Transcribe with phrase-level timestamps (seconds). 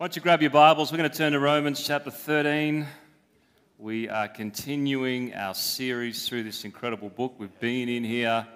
[0.00, 0.90] Why don't you grab your Bibles?
[0.90, 2.86] We're going to turn to Romans chapter 13.
[3.76, 7.34] We are continuing our series through this incredible book.
[7.36, 8.46] We've been in here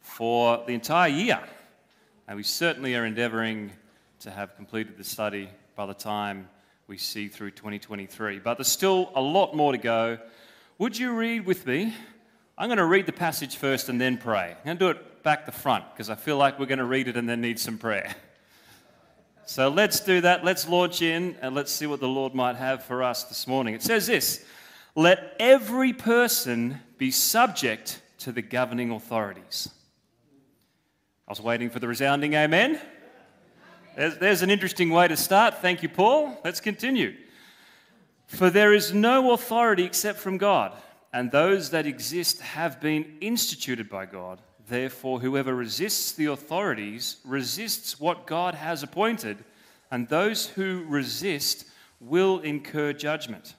[0.00, 1.38] for the entire year,
[2.26, 3.70] and we certainly are endeavoring
[4.18, 6.48] to have completed the study by the time
[6.88, 8.40] we see through 2023.
[8.40, 10.18] But there's still a lot more to go.
[10.78, 11.94] Would you read with me?
[12.58, 14.56] I'm going to read the passage first and then pray.
[14.58, 16.84] I'm going to do it back to front because I feel like we're going to
[16.84, 18.12] read it and then need some prayer.
[19.50, 20.44] So let's do that.
[20.44, 23.74] Let's launch in and let's see what the Lord might have for us this morning.
[23.74, 24.44] It says this
[24.94, 29.68] Let every person be subject to the governing authorities.
[31.26, 32.80] I was waiting for the resounding amen.
[33.96, 35.54] There's, there's an interesting way to start.
[35.54, 36.38] Thank you, Paul.
[36.44, 37.16] Let's continue.
[38.28, 40.76] For there is no authority except from God,
[41.12, 44.40] and those that exist have been instituted by God.
[44.70, 49.44] Therefore, whoever resists the authorities resists what God has appointed,
[49.90, 51.66] and those who resist
[51.98, 53.56] will incur judgment.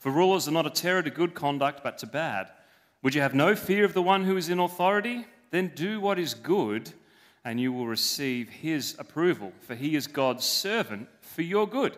[0.00, 2.50] For rulers are not a terror to good conduct, but to bad.
[3.02, 5.26] Would you have no fear of the one who is in authority?
[5.52, 6.90] Then do what is good,
[7.44, 11.96] and you will receive his approval, for he is God's servant for your good.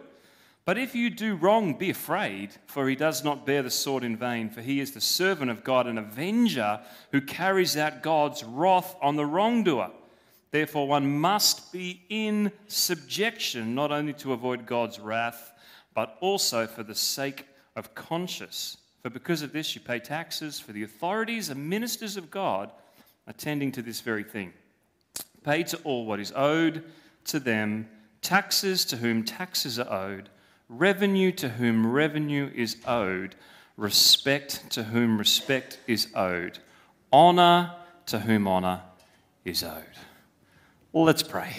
[0.70, 4.16] But if you do wrong, be afraid, for he does not bear the sword in
[4.16, 6.78] vain, for he is the servant of God, an avenger
[7.10, 9.90] who carries out God's wrath on the wrongdoer.
[10.52, 15.52] Therefore, one must be in subjection, not only to avoid God's wrath,
[15.92, 18.76] but also for the sake of conscience.
[19.02, 22.70] For because of this, you pay taxes, for the authorities are ministers of God,
[23.26, 24.52] attending to this very thing.
[25.42, 26.84] Pay to all what is owed
[27.24, 27.88] to them,
[28.22, 30.30] taxes to whom taxes are owed
[30.70, 33.34] revenue to whom revenue is owed,
[33.76, 36.58] respect to whom respect is owed,
[37.12, 37.74] honor
[38.06, 38.80] to whom honor
[39.44, 39.82] is owed.
[40.92, 41.56] Well, let's pray.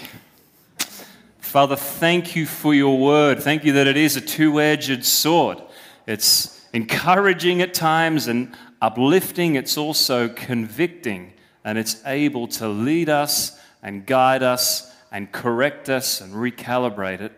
[1.39, 3.43] Father, thank you for your word.
[3.43, 5.61] Thank you that it is a two edged sword.
[6.07, 11.33] It's encouraging at times and uplifting, it's also convicting,
[11.65, 17.33] and it's able to lead us and guide us and correct us and recalibrate it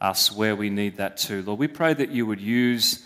[0.00, 1.42] us where we need that too.
[1.42, 3.04] Lord, we pray that you would use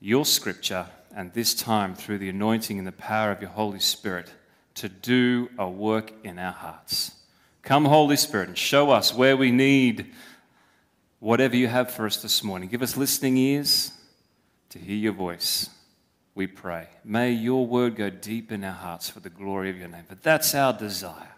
[0.00, 4.32] your scripture and this time through the anointing and the power of your Holy Spirit
[4.74, 7.12] to do a work in our hearts.
[7.62, 10.12] Come, Holy Spirit, and show us where we need
[11.18, 12.68] whatever you have for us this morning.
[12.68, 13.90] Give us listening ears
[14.70, 15.70] to hear your voice.
[16.34, 16.88] We pray.
[17.02, 20.04] May your word go deep in our hearts for the glory of your name.
[20.06, 21.34] But that's our desire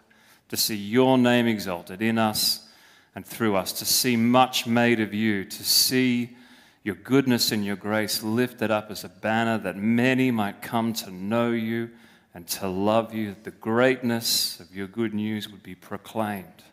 [0.49, 2.67] to see your name exalted in us
[3.15, 6.35] and through us, to see much made of you, to see
[6.83, 11.11] your goodness and your grace lifted up as a banner that many might come to
[11.11, 11.89] know you
[12.33, 16.63] and to love you, that the greatness of your good news would be proclaimed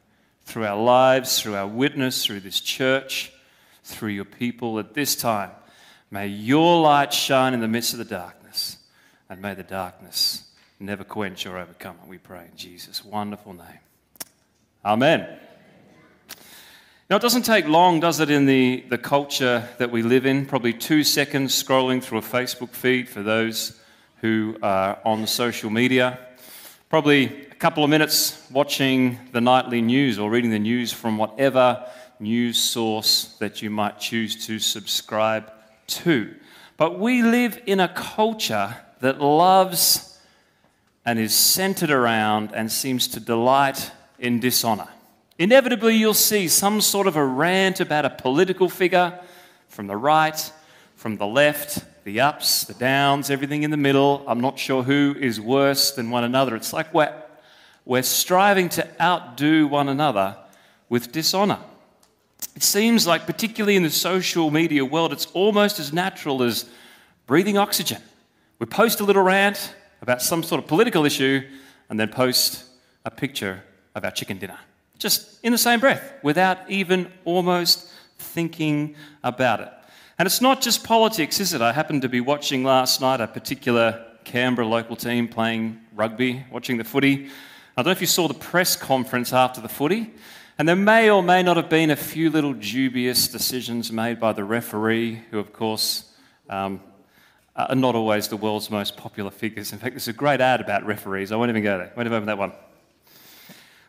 [0.45, 3.33] through our lives, through our witness, through this church,
[3.83, 5.51] through your people at this time.
[6.11, 8.79] May your light shine in the midst of the darkness,
[9.29, 10.45] and may the darkness
[10.79, 13.81] never quench or overcome it, we pray in Jesus' wonderful name.
[14.85, 15.41] Amen.
[17.09, 20.45] Now, it doesn't take long, does it, in the, the culture that we live in?
[20.45, 23.81] Probably two seconds scrolling through a Facebook feed for those
[24.23, 26.19] who are on social media.
[26.89, 31.89] Probably a couple of minutes watching the nightly news or reading the news from whatever
[32.19, 35.53] news source that you might choose to subscribe
[35.87, 36.35] to.
[36.77, 40.19] But we live in a culture that loves
[41.05, 44.89] and is centered around and seems to delight in dishonor.
[45.39, 49.19] Inevitably, you'll see some sort of a rant about a political figure
[49.69, 50.51] from the right,
[50.95, 54.25] from the left, the ups, the downs, everything in the middle.
[54.27, 56.57] I'm not sure who is worse than one another.
[56.57, 57.13] It's like we're,
[57.85, 60.39] we're striving to outdo one another
[60.89, 61.59] with dishonor.
[62.55, 66.65] It seems like, particularly in the social media world, it's almost as natural as
[67.27, 68.01] breathing oxygen.
[68.59, 71.43] We post a little rant about some sort of political issue
[71.91, 72.65] and then post
[73.05, 73.63] a picture
[73.95, 74.59] of our chicken dinner
[74.99, 79.73] just in the same breath, without even almost thinking about it.
[80.19, 81.61] And it's not just politics, is it?
[81.61, 86.79] I happened to be watching last night a particular Canberra local team playing rugby, watching
[86.79, 87.29] the footy.
[87.77, 90.13] I don't know if you saw the press conference after the footy,
[90.59, 94.33] and there may or may not have been a few little dubious decisions made by
[94.33, 96.11] the referee, who, of course,
[96.49, 96.81] um,
[97.55, 99.73] are not always the world's most popular figures.
[99.73, 101.31] In fact, there's a great ad about referees.
[101.33, 101.89] I won't even go there.
[101.89, 102.53] I won't even open that one.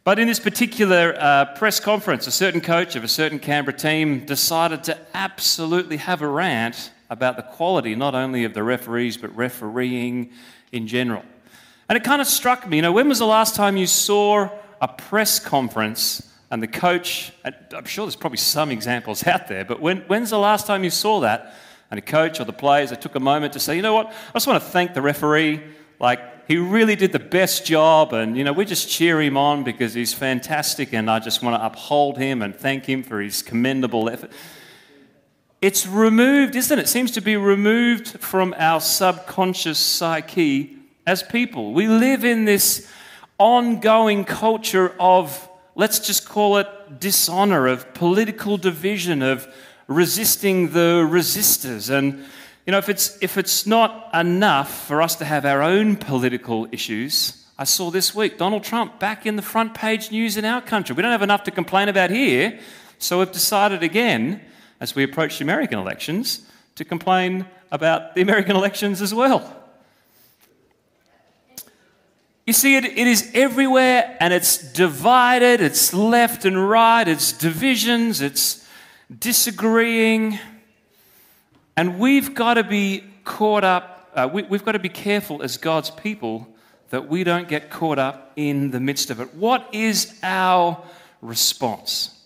[0.08, 4.26] But in this particular uh, press conference, a certain coach of a certain Canberra team
[4.26, 9.36] decided to absolutely have a rant about the quality not only of the referees, but
[9.36, 10.32] refereeing
[10.72, 11.24] in general.
[11.90, 14.50] And it kind of struck me, you know, when was the last time you saw
[14.80, 19.66] a press conference and the coach, and I'm sure there's probably some examples out there,
[19.66, 21.54] but when, when's the last time you saw that?
[21.92, 24.08] And a coach or the players, they took a moment to say, you know what,
[24.08, 25.62] I just want to thank the referee.
[26.00, 29.64] Like, he really did the best job, and, you know, we just cheer him on
[29.64, 33.42] because he's fantastic, and I just want to uphold him and thank him for his
[33.42, 34.32] commendable effort.
[35.62, 36.84] It's removed, isn't it?
[36.84, 41.74] It seems to be removed from our subconscious psyche as people.
[41.74, 42.90] We live in this
[43.38, 49.48] ongoing culture of let's just call it dishonor, of political division, of
[49.88, 51.90] resisting the resistors.
[51.90, 52.24] And,
[52.68, 56.68] you know, if it's, if it's not enough for us to have our own political
[56.74, 60.60] issues, I saw this week Donald Trump back in the front page news in our
[60.60, 60.94] country.
[60.94, 62.60] We don't have enough to complain about here,
[63.00, 64.42] so we've decided again,
[64.82, 69.56] as we approach the American elections, to complain about the American elections as well.
[72.46, 78.20] You see, it, it is everywhere and it's divided, it's left and right, it's divisions,
[78.20, 78.68] it's
[79.18, 80.38] disagreeing.
[81.78, 85.58] And we've got to be caught up, uh, we, we've got to be careful as
[85.58, 86.48] God's people
[86.90, 89.36] that we don't get caught up in the midst of it.
[89.36, 90.84] What is our
[91.22, 92.20] response?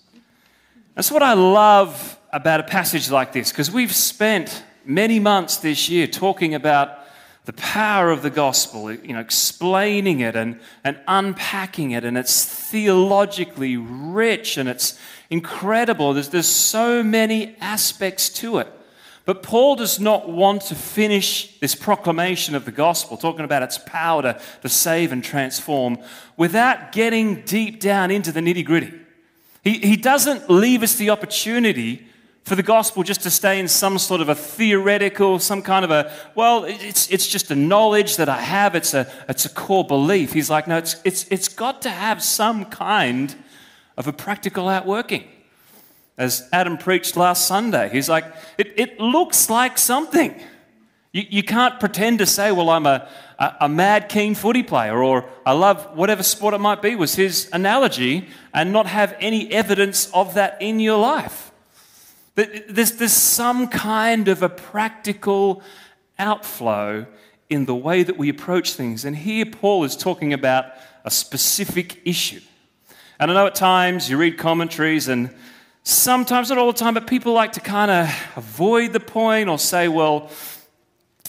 [0.96, 5.90] That's what I love about a passage like this, because we've spent many months this
[5.90, 7.00] year talking about
[7.44, 12.46] the power of the gospel, you know, explaining it and, and unpacking it, and it's
[12.46, 14.98] theologically rich and it's
[15.30, 16.14] incredible.
[16.14, 18.68] There's, there's so many aspects to it.
[19.32, 23.78] But Paul does not want to finish this proclamation of the gospel, talking about its
[23.78, 26.00] power to, to save and transform,
[26.36, 28.92] without getting deep down into the nitty gritty.
[29.64, 32.06] He, he doesn't leave us the opportunity
[32.44, 35.92] for the gospel just to stay in some sort of a theoretical, some kind of
[35.92, 39.88] a, well, it's, it's just a knowledge that I have, it's a, it's a core
[39.88, 40.34] belief.
[40.34, 43.34] He's like, no, it's, it's, it's got to have some kind
[43.96, 45.24] of a practical outworking.
[46.18, 48.26] As Adam preached last Sunday, he's like,
[48.58, 50.40] it, it looks like something.
[51.12, 53.10] You, you can't pretend to say, well, I'm a,
[53.40, 57.16] a, a mad keen footy player or I love whatever sport it might be, was
[57.16, 61.52] his analogy, and not have any evidence of that in your life.
[62.36, 65.62] There's, there's some kind of a practical
[66.18, 67.06] outflow
[67.50, 69.04] in the way that we approach things.
[69.04, 70.66] And here Paul is talking about
[71.04, 72.40] a specific issue.
[73.20, 75.36] And I know at times you read commentaries, and
[75.84, 79.58] sometimes, not all the time, but people like to kind of avoid the point or
[79.58, 80.30] say, well,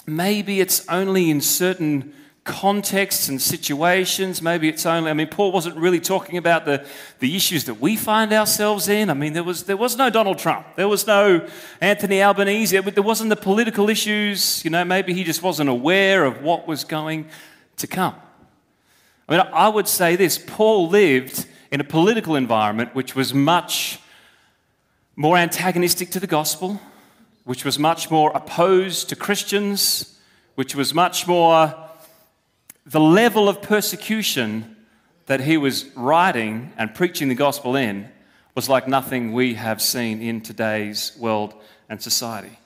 [0.07, 2.15] maybe it's only in certain
[2.45, 4.43] contexts and situations.
[4.43, 6.85] Maybe it's only, I mean, Paul wasn't really talking about the,
[7.21, 9.11] the issues that we find ourselves in.
[9.11, 11.47] I mean, there was, there was no Donald Trump, there was no
[11.81, 14.65] Anthony Albanese, there wasn't the political issues.
[14.65, 17.29] You know, maybe he just wasn't aware of what was going
[17.77, 18.17] to come.
[19.29, 24.01] I mean, I would say this Paul lived in a political environment which was much
[25.17, 26.81] more antagonistic to the gospel,
[27.45, 30.19] which was much more opposed to Christians,
[30.55, 31.75] which was much more
[32.87, 34.77] the level of persecution
[35.27, 38.09] that he was writing and preaching the gospel in
[38.55, 41.55] was like nothing we have seen in today's world
[41.89, 42.59] and society.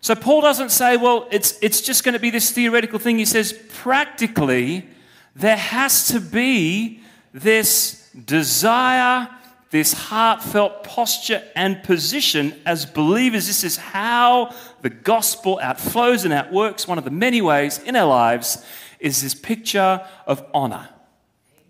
[0.00, 3.18] So Paul doesn't say, well, it's, it's just going to be this theoretical thing.
[3.18, 4.88] He says, practically,
[5.34, 7.00] there has to be
[7.32, 9.28] this desire,
[9.74, 13.48] this heartfelt posture and position as believers.
[13.48, 18.06] This is how the gospel outflows and outworks one of the many ways in our
[18.06, 18.64] lives
[19.00, 20.88] is this picture of honor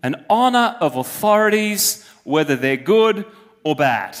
[0.03, 3.25] an honor of authorities, whether they're good
[3.63, 4.15] or bad.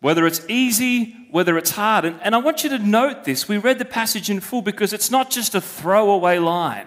[0.00, 2.06] Whether it's easy, whether it's hard.
[2.06, 3.48] And, and I want you to note this.
[3.48, 6.86] We read the passage in full because it's not just a throwaway line.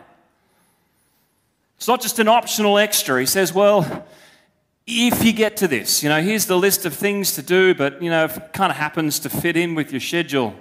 [1.77, 3.19] It's not just an optional extra.
[3.19, 4.07] He says, well,
[4.91, 8.01] if you get to this, you know, here's the list of things to do, but,
[8.01, 10.53] you know, if it kind of happens to fit in with your schedule.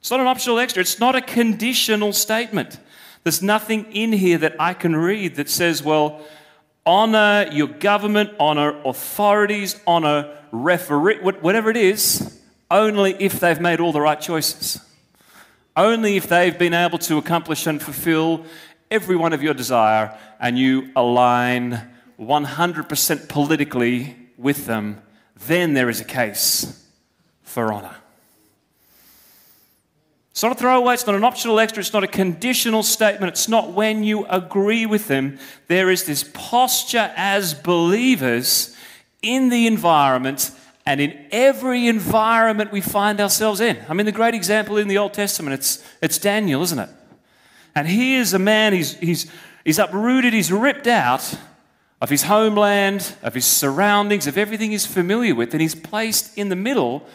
[0.00, 0.82] It's not an optional extra.
[0.82, 2.78] It's not a conditional statement.
[3.24, 6.20] There's nothing in here that I can read that says, well,
[6.84, 12.40] honor your government, honor authorities, honor referee, whatever it is,
[12.70, 14.80] only if they've made all the right choices.
[15.74, 18.44] Only if they've been able to accomplish and fulfill
[18.90, 21.80] every one of your desire and you align
[22.18, 25.02] 100% politically with them,
[25.46, 26.86] then there is a case
[27.42, 27.94] for honor.
[30.30, 33.48] It's not a throwaway, it's not an optional extra, it's not a conditional statement, it's
[33.48, 35.38] not when you agree with them.
[35.66, 38.76] There is this posture as believers
[39.20, 40.52] in the environment
[40.86, 43.78] and in every environment we find ourselves in.
[43.88, 46.90] I mean, the great example in the Old Testament, it's, it's Daniel, isn't it?
[47.74, 49.30] And he is a man, he's, he's,
[49.64, 51.36] he's uprooted, he's ripped out
[52.00, 56.48] of his homeland, of his surroundings, of everything he's familiar with, and he's placed in
[56.48, 57.06] the middle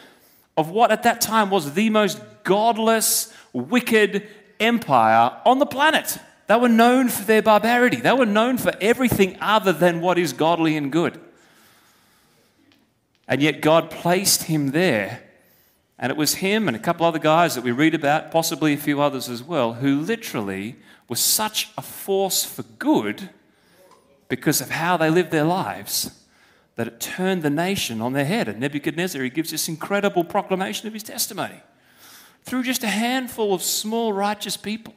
[0.58, 4.28] of what at that time was the most godless, wicked
[4.60, 6.18] empire on the planet.
[6.48, 7.98] They were known for their barbarity.
[7.98, 11.20] They were known for everything other than what is godly and good.
[13.28, 15.24] And yet God placed him there.
[15.98, 18.78] And it was him and a couple other guys that we read about, possibly a
[18.78, 20.76] few others as well, who literally
[21.08, 23.30] was such a force for good
[24.36, 26.10] because of how they lived their lives
[26.76, 28.48] that it turned the nation on their head.
[28.48, 31.62] And Nebuchadnezzar, he gives this incredible proclamation of his testimony
[32.44, 34.96] through just a handful of small righteous people.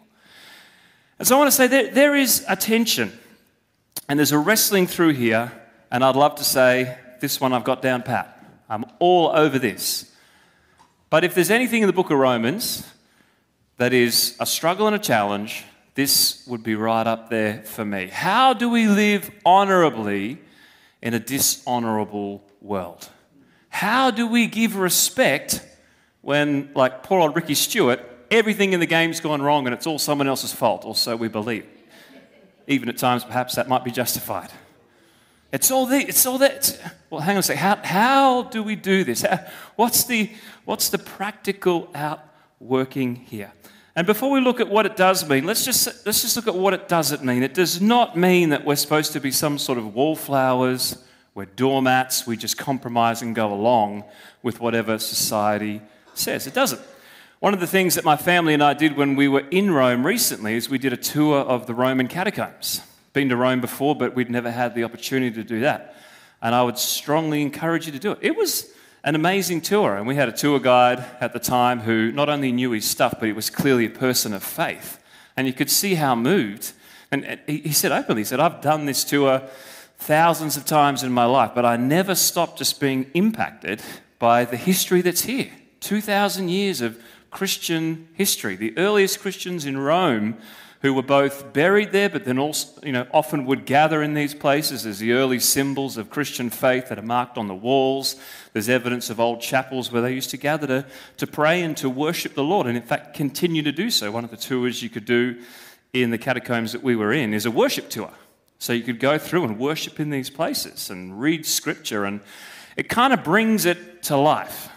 [1.18, 3.12] And so I want to say there, there is a tension
[4.08, 5.52] and there's a wrestling through here,
[5.90, 8.42] and I'd love to say, this one I've got down pat.
[8.70, 10.14] I'm all over this.
[11.10, 12.90] But if there's anything in the book of Romans
[13.76, 15.64] that is a struggle and a challenge,
[15.96, 18.06] this would be right up there for me.
[18.06, 20.38] How do we live honorably
[21.00, 23.08] in a dishonorable world?
[23.70, 25.66] How do we give respect
[26.20, 28.00] when, like poor old Ricky Stuart,
[28.30, 31.28] everything in the game's gone wrong and it's all someone else's fault, or so we
[31.28, 31.66] believe?
[32.66, 34.50] Even at times, perhaps that might be justified.
[35.50, 36.78] It's all the, it's all that.
[37.08, 37.62] Well, hang on a second.
[37.62, 39.22] How, how do we do this?
[39.22, 40.30] How, what's, the,
[40.66, 43.52] what's the practical outworking here?
[43.96, 46.54] And before we look at what it does mean, let's just, let's just look at
[46.54, 47.42] what it doesn't mean.
[47.42, 51.02] It does not mean that we're supposed to be some sort of wallflowers,
[51.34, 54.04] we're doormats, we just compromise and go along
[54.42, 55.80] with whatever society
[56.12, 56.46] says.
[56.46, 56.80] It doesn't.
[57.40, 60.04] One of the things that my family and I did when we were in Rome
[60.04, 62.82] recently is we did a tour of the Roman catacombs.
[63.14, 65.96] Been to Rome before, but we'd never had the opportunity to do that.
[66.42, 68.18] And I would strongly encourage you to do it.
[68.20, 68.70] It was
[69.06, 69.96] an amazing tour.
[69.96, 73.14] And we had a tour guide at the time who not only knew his stuff,
[73.18, 75.02] but he was clearly a person of faith.
[75.36, 76.72] And you could see how moved.
[77.12, 79.42] And he said openly, he said, I've done this tour
[79.98, 83.80] thousands of times in my life, but I never stopped just being impacted
[84.18, 85.52] by the history that's here.
[85.80, 88.56] 2,000 years of Christian history.
[88.56, 90.36] The earliest Christians in Rome
[90.86, 94.34] who were both buried there, but then also, you know, often would gather in these
[94.34, 98.14] places as the early symbols of Christian faith that are marked on the walls.
[98.52, 101.90] There's evidence of old chapels where they used to gather to, to pray and to
[101.90, 104.12] worship the Lord, and in fact, continue to do so.
[104.12, 105.42] One of the tours you could do
[105.92, 108.12] in the catacombs that we were in is a worship tour.
[108.60, 112.20] So you could go through and worship in these places and read scripture, and
[112.76, 114.68] it kind of brings it to life.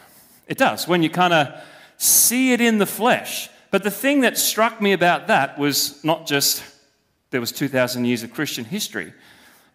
[0.47, 0.87] It does.
[0.87, 1.61] When you kind of
[1.97, 6.25] see it in the flesh, but the thing that struck me about that was not
[6.25, 6.63] just
[7.31, 9.13] there was 2,000 years of Christian history,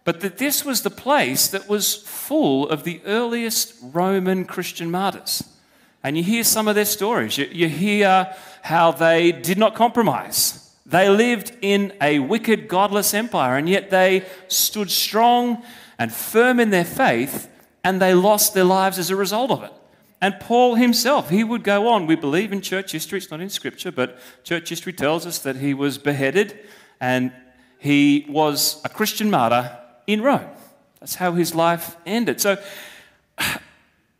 [0.04, 5.42] but that this was the place that was full of the earliest Roman Christian martyrs.
[6.02, 7.38] And you hear some of their stories.
[7.38, 10.74] You, you hear how they did not compromise.
[10.84, 15.62] They lived in a wicked, godless empire, and yet they stood strong
[15.98, 17.48] and firm in their faith,
[17.82, 19.72] and they lost their lives as a result of it.
[20.24, 22.06] And Paul himself, he would go on.
[22.06, 25.56] We believe in church history, it's not in scripture, but church history tells us that
[25.56, 26.58] he was beheaded
[26.98, 27.30] and
[27.78, 30.48] he was a Christian martyr in Rome.
[30.98, 32.40] That's how his life ended.
[32.40, 32.56] So
[33.38, 33.60] I,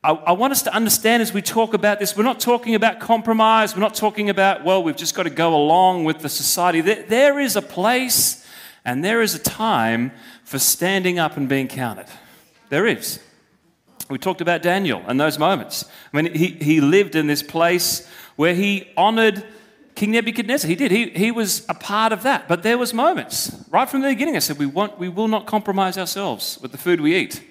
[0.02, 3.74] I, want us to understand as we talk about this, we're not talking about compromise.
[3.74, 6.82] We're not talking about, well, we've just got to go along with the society.
[6.82, 8.46] there, there is a place
[8.84, 10.12] and there is a time
[10.44, 12.08] for standing up and being counted.
[12.68, 13.20] There is.
[14.08, 15.84] We talked about Daniel and those moments.
[16.12, 18.06] I mean, he, he lived in this place
[18.36, 19.44] where he honored
[19.94, 20.68] King Nebuchadnezzar.
[20.68, 20.90] He did.
[20.90, 22.48] He, he was a part of that.
[22.48, 23.64] But there was moments.
[23.70, 26.78] Right from the beginning, I said, we, want, we will not compromise ourselves with the
[26.78, 27.42] food we eat.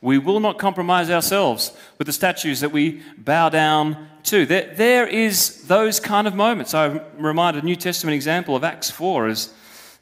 [0.00, 4.46] We will not compromise ourselves with the statues that we bow down to.
[4.46, 6.74] There, there is those kind of moments.
[6.74, 9.52] I remind a New Testament example of Acts 4 as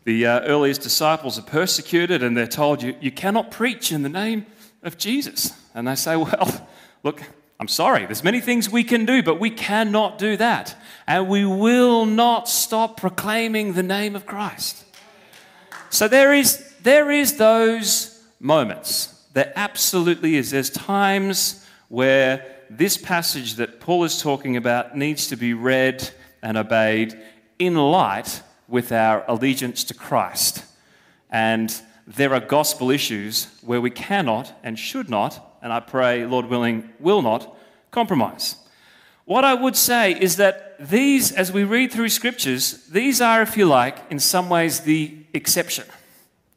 [0.04, 4.08] the uh, earliest disciples are persecuted and they're told, you, you cannot preach in the
[4.08, 4.46] name
[4.82, 5.52] of Jesus.
[5.74, 6.68] And they say, well,
[7.02, 7.22] look,
[7.58, 10.76] I'm sorry, there's many things we can do, but we cannot do that.
[11.06, 14.84] And we will not stop proclaiming the name of Christ.
[15.90, 19.14] So there is, there is those moments.
[19.34, 20.50] There absolutely is.
[20.50, 26.08] There's times where this passage that Paul is talking about needs to be read
[26.42, 27.18] and obeyed
[27.58, 30.64] in light with our allegiance to Christ.
[31.28, 31.74] And
[32.06, 36.90] there are gospel issues where we cannot and should not, and I pray, Lord willing,
[36.98, 37.56] will not
[37.90, 38.56] compromise.
[39.24, 43.56] What I would say is that these, as we read through scriptures, these are, if
[43.56, 45.84] you like, in some ways the exception.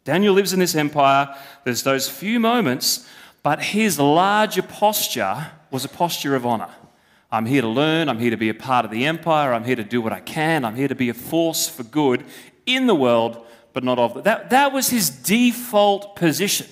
[0.06, 3.08] Daniel lives in this empire, there's those few moments,
[3.42, 6.70] but his larger posture was a posture of honor.
[7.32, 9.76] I'm here to learn, I'm here to be a part of the empire, I'm here
[9.76, 12.24] to do what I can, I'm here to be a force for good
[12.66, 14.24] in the world but not of.
[14.24, 16.68] That, that was his default position.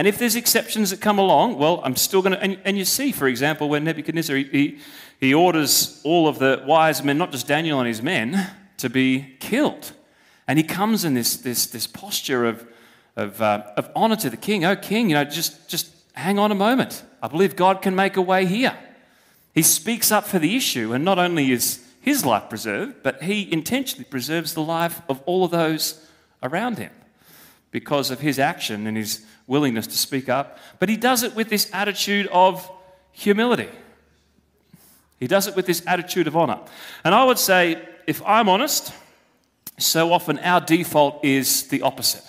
[0.00, 2.42] And if there's exceptions that come along, well, I'm still going to.
[2.42, 4.78] And, and, you see, for example, when Nebuchadnezzar he,
[5.20, 9.36] he, orders all of the wise men, not just Daniel and his men, to be
[9.40, 9.92] killed.
[10.48, 12.66] And he comes in this, this, this posture of,
[13.14, 14.64] of, uh, of honor to the king.
[14.64, 17.02] Oh, king, you know, just, just hang on a moment.
[17.22, 18.78] I believe God can make a way here.
[19.54, 23.52] He speaks up for the issue, and not only is his life preserved, but he
[23.52, 26.02] intentionally preserves the life of all of those
[26.42, 26.92] around him
[27.70, 30.58] because of his action and his willingness to speak up.
[30.78, 32.70] But he does it with this attitude of
[33.12, 33.68] humility.
[35.18, 36.60] He does it with this attitude of honor.
[37.04, 38.94] And I would say, if I'm honest,
[39.76, 42.22] so often our default is the opposite.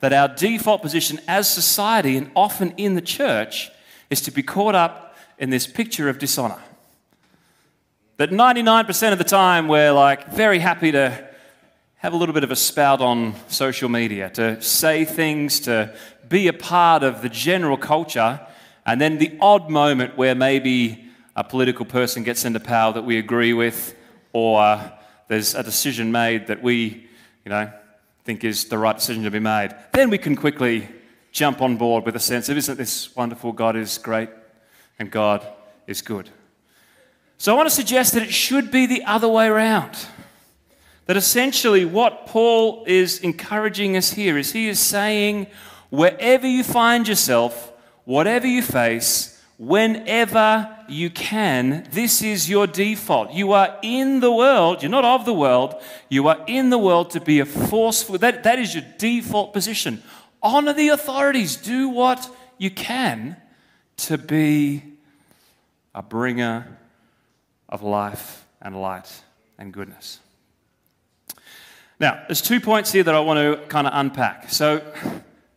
[0.00, 3.70] That our default position as society and often in the church
[4.08, 6.58] is to be caught up in this picture of dishonor.
[8.16, 11.31] That 99% of the time we're like very happy to
[12.02, 15.94] have a little bit of a spout on social media, to say things, to
[16.28, 18.44] be a part of the general culture,
[18.84, 21.04] and then the odd moment where maybe
[21.36, 23.94] a political person gets into power that we agree with,
[24.32, 24.92] or
[25.28, 27.06] there's a decision made that we,
[27.44, 27.72] you know,
[28.24, 30.88] think is the right decision to be made, then we can quickly
[31.30, 33.52] jump on board with a sense of, isn't this wonderful?
[33.52, 34.28] God is great
[34.98, 35.46] and God
[35.86, 36.30] is good.
[37.38, 39.96] So I want to suggest that it should be the other way around.
[41.06, 45.48] That essentially, what Paul is encouraging us here is he is saying,
[45.90, 47.72] wherever you find yourself,
[48.04, 53.32] whatever you face, whenever you can, this is your default.
[53.32, 55.74] You are in the world, you're not of the world,
[56.08, 60.02] you are in the world to be a forceful, that, that is your default position.
[60.42, 62.28] Honor the authorities, do what
[62.58, 63.36] you can
[63.98, 64.82] to be
[65.94, 66.78] a bringer
[67.68, 69.22] of life and light
[69.58, 70.20] and goodness.
[72.02, 74.50] Now, there's two points here that I want to kind of unpack.
[74.50, 74.82] So,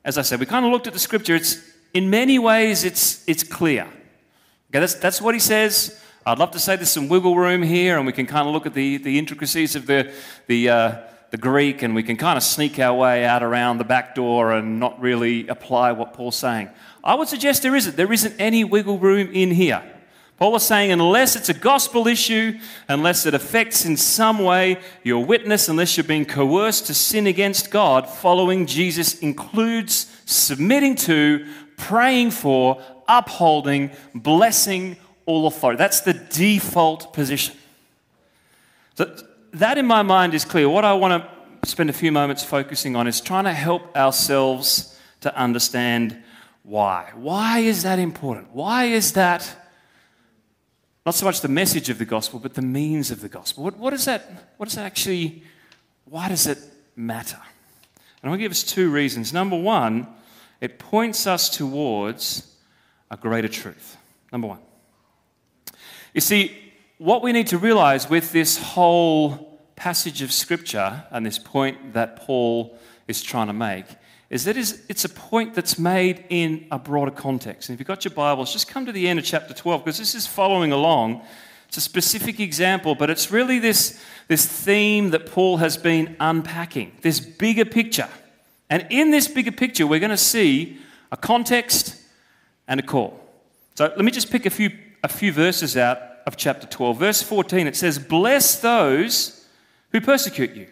[0.04, 1.34] as I said, we kind of looked at the scripture.
[1.34, 1.58] It's
[1.92, 3.86] in many ways it's it's clear.
[4.70, 6.00] Okay, that's that's what he says.
[6.24, 8.68] I'd love to say there's some wiggle room here, and we can kind of look
[8.68, 10.14] at the, the intricacies of the
[10.46, 10.98] the uh,
[11.31, 14.53] the Greek, and we can kind of sneak our way out around the back door
[14.53, 16.70] and not really apply what Paul's saying.
[17.03, 17.96] I would suggest there isn't.
[17.96, 19.81] There isn't any wiggle room in here.
[20.38, 25.24] Paul is saying, unless it's a gospel issue, unless it affects in some way your
[25.24, 31.46] witness, unless you're being coerced to sin against God, following Jesus includes submitting to,
[31.78, 35.78] praying for, upholding, blessing all authority.
[35.78, 37.56] That's the default position.
[38.96, 39.16] So
[39.54, 40.68] that in my mind is clear.
[40.68, 41.24] What I want
[41.64, 46.22] to spend a few moments focusing on is trying to help ourselves to understand
[46.64, 47.12] why.
[47.16, 48.50] Why is that important?
[48.52, 49.62] Why is that?
[51.05, 53.63] Not so much the message of the gospel, but the means of the gospel.
[53.63, 55.44] What, what, is that, what does that actually,
[56.05, 56.57] why does it
[56.96, 57.39] matter?
[58.22, 59.31] And I'll give us two reasons.
[59.31, 60.07] Number one,
[60.61, 62.55] it points us towards
[63.11, 63.98] a greater truth.
[64.31, 64.59] Number one.
[66.13, 66.57] You see,
[66.98, 72.15] what we need to realize with this whole passage of Scripture and this point that
[72.15, 73.85] Paul is trying to make
[74.29, 77.70] is that it's a point that's made in a broader context.
[77.70, 80.00] And if you've got your Bibles, just come to the end of chapter 12 because
[80.00, 81.22] this is following along.
[81.68, 86.94] It's a specific example, but it's really this, this theme that Paul has been unpacking,
[87.01, 88.09] this bigger picture.
[88.70, 90.79] And in this bigger picture, we're going to see
[91.11, 92.01] a context
[92.68, 93.20] and a call.
[93.75, 94.72] So let me just pick a few,
[95.03, 96.98] a few verses out of chapter 12.
[96.98, 99.46] Verse 14, it says, Bless those
[99.92, 100.68] who persecute you.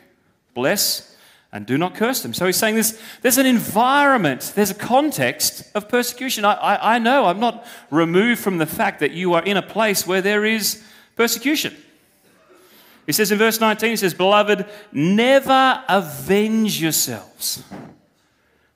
[0.54, 1.13] Bless
[1.54, 2.34] and do not curse them.
[2.34, 6.44] So he's saying this, there's an environment, there's a context of persecution.
[6.46, 9.62] I, I, I, know I'm not removed from the fact that you are in a
[9.62, 10.84] place where there is
[11.16, 11.76] persecution.
[13.06, 17.64] He says in verse 19, he says, Beloved, never avenge yourselves,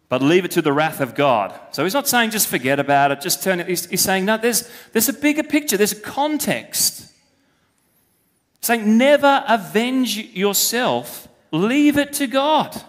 [0.08, 1.60] but leave it to the wrath of God.
[1.72, 3.68] So he's not saying just forget about it, just turn it.
[3.68, 7.12] He's, he's saying, no, there's, there's a bigger picture, there's a context.
[8.62, 12.82] Saying, never avenge yourself Leave it to God.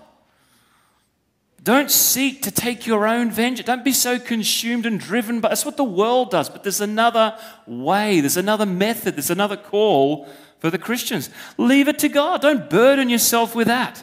[1.62, 3.66] Don't seek to take your own vengeance.
[3.66, 6.49] Don't be so consumed and driven by that's what the world does.
[6.49, 10.29] But there's another way, there's another method, there's another call
[10.61, 11.31] for the Christians.
[11.57, 12.40] Leave it to God.
[12.40, 14.03] Don't burden yourself with that.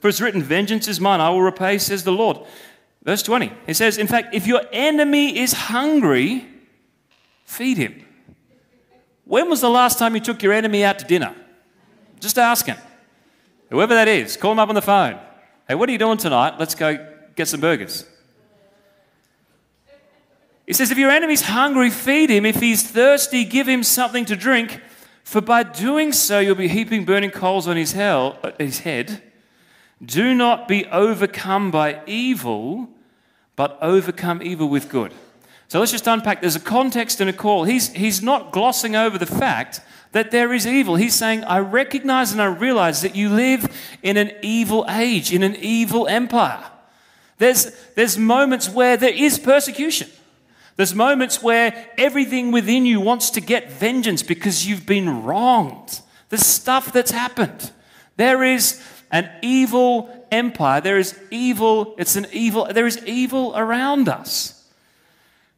[0.00, 2.38] For it's written, Vengeance is mine, I will repay, says the Lord.
[3.02, 6.46] Verse 20, he says, In fact, if your enemy is hungry,
[7.44, 8.04] feed him.
[9.24, 11.34] When was the last time you took your enemy out to dinner?
[12.18, 12.76] Just asking.
[13.70, 15.18] Whoever that is, call them up on the phone.
[15.66, 16.54] Hey, what are you doing tonight?
[16.58, 17.06] Let's go
[17.36, 18.04] get some burgers.
[20.66, 22.44] He says, If your enemy's hungry, feed him.
[22.44, 24.80] If he's thirsty, give him something to drink.
[25.22, 29.22] For by doing so, you'll be heaping burning coals on his, hell, uh, his head.
[30.04, 32.88] Do not be overcome by evil,
[33.54, 35.14] but overcome evil with good.
[35.70, 36.40] So let's just unpack.
[36.40, 37.62] There's a context and a call.
[37.62, 39.80] He's, he's not glossing over the fact
[40.10, 40.96] that there is evil.
[40.96, 45.44] He's saying, I recognize and I realize that you live in an evil age, in
[45.44, 46.64] an evil empire.
[47.38, 50.08] There's, there's moments where there is persecution.
[50.74, 56.00] There's moments where everything within you wants to get vengeance because you've been wronged.
[56.30, 57.70] There's stuff that's happened.
[58.16, 60.80] There is an evil empire.
[60.80, 64.59] There is evil, it's an evil, there is evil around us.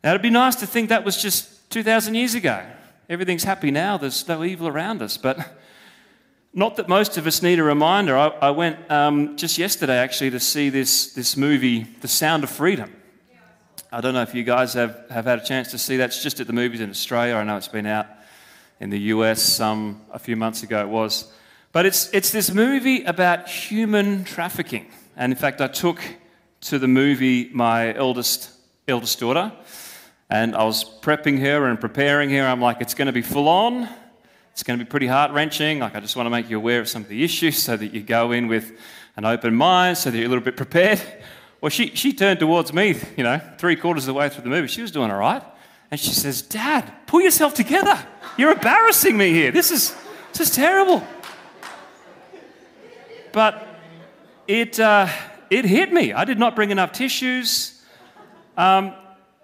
[0.03, 2.65] Now, it'd be nice to think that was just 2,000 years ago.
[3.09, 5.17] Everything's happy now, there's no evil around us.
[5.17, 5.39] But
[6.55, 8.17] not that most of us need a reminder.
[8.17, 12.51] I, I went um, just yesterday actually to see this, this movie, The Sound of
[12.51, 12.93] Freedom.
[13.93, 16.07] I don't know if you guys have, have had a chance to see that.
[16.07, 17.35] It's just at the movies in Australia.
[17.35, 18.07] I know it's been out
[18.81, 21.31] in the US um, a few months ago, it was.
[21.73, 24.87] But it's, it's this movie about human trafficking.
[25.17, 26.03] And in fact, I took
[26.63, 28.51] to the movie my eldest,
[28.89, 29.53] eldest daughter,
[30.33, 32.47] and I was prepping her and preparing her.
[32.47, 33.87] I'm like, it's going to be full on.
[34.53, 35.81] It's going to be pretty heart wrenching.
[35.81, 37.93] Like, I just want to make you aware of some of the issues so that
[37.93, 38.73] you go in with
[39.17, 41.03] an open mind, so that you're a little bit prepared.
[41.61, 44.49] Well, she, she turned towards me, you know, three quarters of the way through the
[44.49, 44.69] movie.
[44.69, 45.43] She was doing all right.
[45.91, 47.99] And she says, Dad, pull yourself together.
[48.39, 49.53] You're embarrassing me here.
[49.53, 49.95] This is,
[50.33, 51.07] this is terrible.
[53.33, 53.69] But
[54.49, 55.09] it, uh,
[55.51, 56.15] it hit me.
[56.15, 57.83] I did not bring enough tissues.
[58.57, 58.95] Um,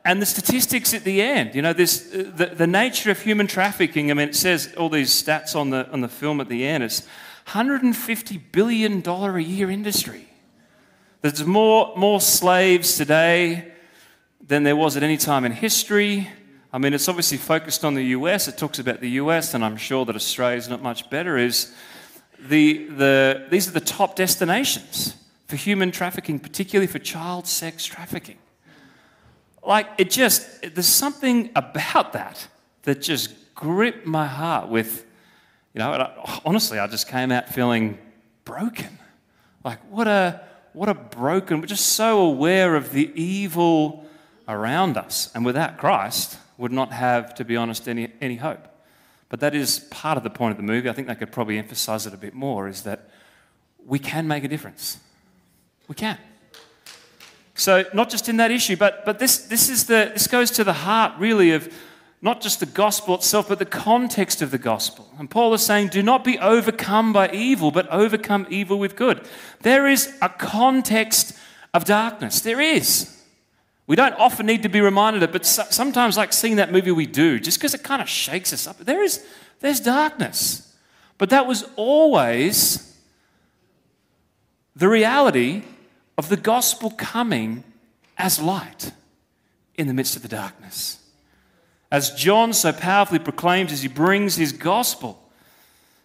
[0.08, 4.10] and the statistics at the end, you know, this, the, the nature of human trafficking,
[4.10, 6.82] I mean, it says all these stats on the, on the film at the end.
[6.82, 7.02] It's
[7.48, 10.26] $150 billion a year industry.
[11.20, 13.70] There's more, more slaves today
[14.40, 16.26] than there was at any time in history.
[16.72, 18.48] I mean, it's obviously focused on the US.
[18.48, 21.36] It talks about the US, and I'm sure that Australia is not much better.
[21.36, 21.74] Is
[22.48, 25.16] the, the, these are the top destinations
[25.48, 28.38] for human trafficking, particularly for child sex trafficking.
[29.68, 32.48] Like, it just, there's something about that
[32.84, 35.04] that just gripped my heart with,
[35.74, 37.98] you know, I, honestly, I just came out feeling
[38.46, 38.98] broken.
[39.62, 40.40] Like, what a,
[40.72, 44.06] what a broken, we're just so aware of the evil
[44.48, 45.30] around us.
[45.34, 48.66] And without Christ, would not have, to be honest, any, any hope.
[49.28, 50.88] But that is part of the point of the movie.
[50.88, 53.10] I think they could probably emphasize it a bit more is that
[53.84, 54.96] we can make a difference.
[55.88, 56.16] We can.
[57.58, 60.62] So, not just in that issue, but, but this, this, is the, this goes to
[60.62, 61.68] the heart, really, of
[62.22, 65.12] not just the gospel itself, but the context of the gospel.
[65.18, 69.26] And Paul is saying, do not be overcome by evil, but overcome evil with good.
[69.62, 71.36] There is a context
[71.74, 72.40] of darkness.
[72.42, 73.20] There is.
[73.88, 76.92] We don't often need to be reminded of it, but sometimes, like seeing that movie,
[76.92, 78.78] we do, just because it kind of shakes us up.
[78.78, 79.26] There is,
[79.58, 80.76] there's darkness.
[81.16, 82.96] But that was always
[84.76, 85.64] the reality
[86.18, 87.62] of the gospel coming
[88.18, 88.92] as light
[89.76, 90.98] in the midst of the darkness.
[91.92, 95.30] As John so powerfully proclaims as he brings his gospel,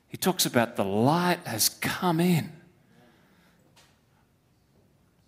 [0.08, 2.52] he talks about the light has come in.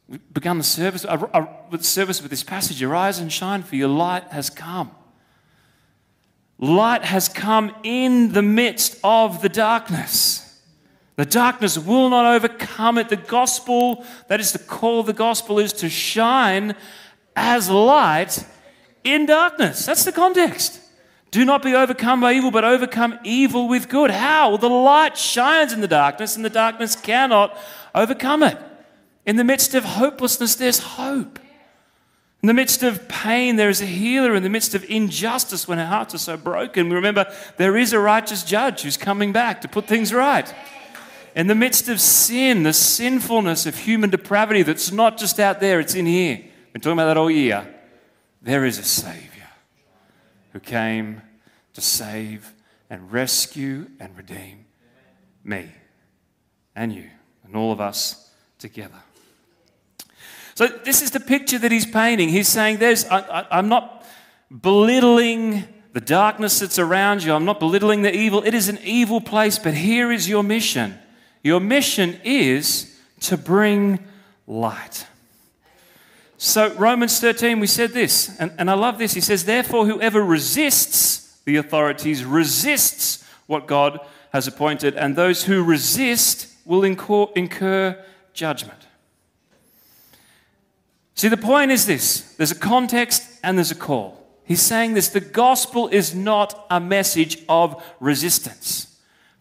[0.08, 3.88] We've begun the service, uh, uh, service with this passage Arise and shine, for your
[3.88, 4.91] light has come.
[6.60, 10.45] Light has come in the midst of the darkness.
[11.15, 13.10] The darkness will not overcome it.
[13.10, 16.75] The gospel, that is the call of the gospel, is to shine
[17.36, 18.45] as light
[19.04, 19.86] in darkness.
[19.86, 20.82] That's the context.
[21.32, 24.12] Do not be overcome by evil, but overcome evil with good.
[24.12, 24.49] How?
[24.49, 27.58] Well, the light shines in the darkness, and the darkness cannot
[27.93, 28.58] overcome it.
[29.25, 31.39] In the midst of hopelessness, there's hope.
[32.43, 34.36] In the midst of pain, there is a healer.
[34.36, 37.25] In the midst of injustice, when our hearts are so broken, we remember
[37.58, 40.54] there is a righteous judge who's coming back to put things right.
[41.36, 45.82] In the midst of sin, the sinfulness of human depravity that's not just out there,
[45.82, 46.38] it's in here.
[46.38, 47.67] We've been talking about that all year.
[48.41, 49.50] There is a Savior
[50.54, 51.21] who came
[51.74, 52.54] to save
[52.89, 54.65] and rescue and redeem
[55.43, 55.69] me
[56.74, 57.10] and you
[57.43, 59.04] and all of us together.
[60.54, 62.30] So, this is the picture that he's painting.
[62.30, 64.06] He's saying, There's, I, am not
[64.62, 68.41] belittling the darkness that's around you, I'm not belittling the evil.
[68.41, 70.98] It is an evil place, but here is your mission.
[71.46, 74.00] Your mission is to bring
[74.48, 75.06] light.
[76.38, 79.14] So, Romans 13, we said this, and, and I love this.
[79.14, 84.00] He says, Therefore, whoever resists the authorities resists what God
[84.34, 88.04] has appointed, and those who resist will incur, incur
[88.34, 88.88] judgment.
[91.14, 94.20] See, the point is this there's a context and there's a call.
[94.46, 98.95] He's saying this the gospel is not a message of resistance.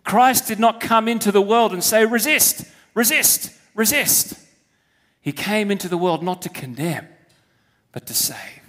[0.05, 4.39] Christ did not come into the world and say, resist, resist, resist.
[5.21, 7.09] He came into the world not to condemn,
[7.93, 8.61] but to save.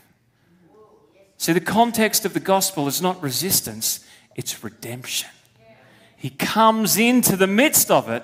[1.38, 5.30] See, the context of the gospel is not resistance, it's redemption.
[6.16, 8.24] He comes into the midst of it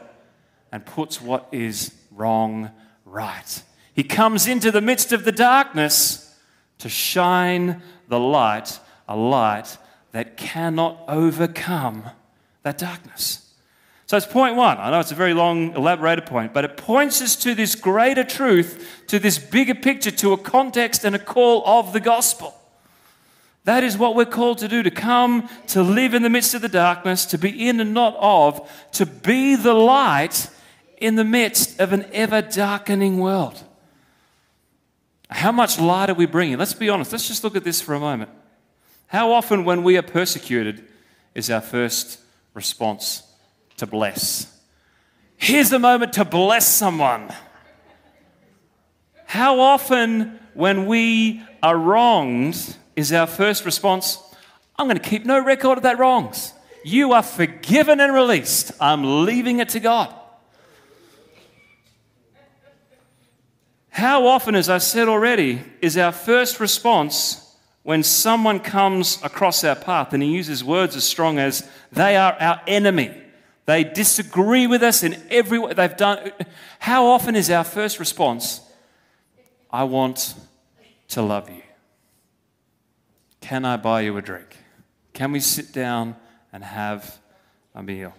[0.72, 2.72] and puts what is wrong
[3.06, 3.64] right.
[3.94, 6.34] He comes into the midst of the darkness
[6.78, 9.78] to shine the light, a light
[10.14, 12.06] that cannot overcome
[12.64, 13.48] that darkness.
[14.06, 14.78] So it's point one.
[14.78, 18.26] I know it's a very long, elaborated point, but it points us to this greater
[18.26, 22.54] truth, to this bigger picture, to a context and a call of the gospel.
[23.64, 26.62] That is what we're called to do to come, to live in the midst of
[26.62, 30.50] the darkness, to be in and not of, to be the light
[30.98, 33.64] in the midst of an ever darkening world.
[35.30, 36.58] How much light are we bringing?
[36.58, 37.14] Let's be honest.
[37.14, 38.30] Let's just look at this for a moment.
[39.08, 40.86] How often, when we are persecuted,
[41.34, 42.20] is our first
[42.54, 43.24] response
[43.78, 44.48] to bless?
[45.38, 47.34] Here's the moment to bless someone.
[49.26, 54.18] How often, when we are wronged, is our first response,
[54.78, 56.54] I'm going to keep no record of that wrongs.
[56.84, 58.72] You are forgiven and released.
[58.80, 60.14] I'm leaving it to God.
[63.90, 67.41] How often, as I said already, is our first response
[67.84, 72.34] when someone comes across our path and he uses words as strong as, they are
[72.40, 73.12] our enemy?
[73.66, 76.32] They disagree with us in every way they've done.
[76.80, 78.62] How often is our first response,
[79.70, 80.36] I want
[81.10, 81.62] to love you?
[83.40, 84.58] Can I buy you a drink?
[85.14, 86.16] Can we sit down
[86.54, 87.20] and have
[87.74, 88.14] a meal?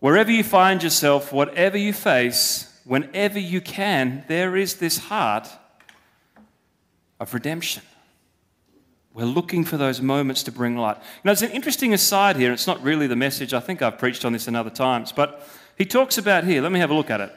[0.00, 5.48] Wherever you find yourself, whatever you face, whenever you can, there is this heart
[7.24, 7.82] of redemption.
[9.14, 10.98] We're looking for those moments to bring light.
[11.24, 12.52] Now, there's an interesting aside here.
[12.52, 13.54] It's not really the message.
[13.54, 15.10] I think I've preached on this in other times.
[15.10, 17.32] But he talks about here, let me have a look at it.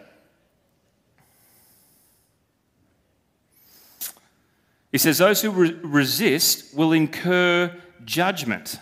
[4.92, 7.74] He says, Those who re- resist will incur
[8.04, 8.80] judgment.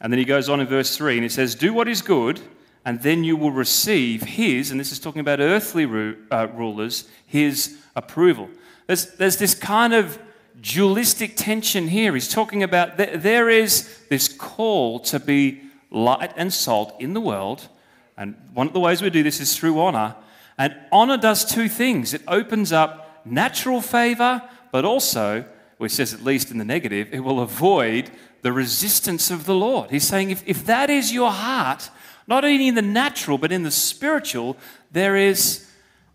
[0.00, 2.40] And then he goes on in verse 3 and he says, Do what is good,
[2.84, 7.08] and then you will receive his, and this is talking about earthly ru- uh, rulers,
[7.26, 8.48] his approval.
[8.90, 10.18] There's, there's this kind of
[10.60, 12.12] dualistic tension here.
[12.12, 15.60] He's talking about th- there is this call to be
[15.92, 17.68] light and salt in the world.
[18.16, 20.16] And one of the ways we do this is through honor.
[20.58, 25.44] And honor does two things it opens up natural favor, but also,
[25.78, 28.10] which says at least in the negative, it will avoid
[28.42, 29.92] the resistance of the Lord.
[29.92, 31.90] He's saying if, if that is your heart,
[32.26, 34.56] not only in the natural, but in the spiritual,
[34.90, 35.70] there is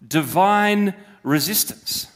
[0.06, 2.12] divine resistance.